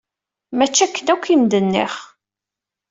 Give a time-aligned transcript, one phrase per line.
[0.57, 1.93] Mačči akken akk i m-d-nniɣ!